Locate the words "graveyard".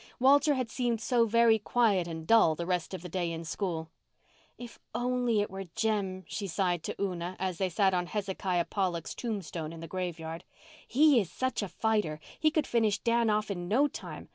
9.87-10.43